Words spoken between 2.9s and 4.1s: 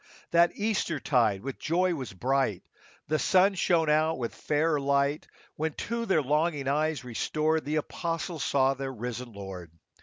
The sun shone